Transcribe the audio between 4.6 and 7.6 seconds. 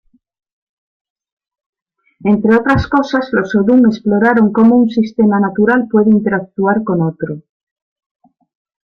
un sistema natural puede interactuar con otro.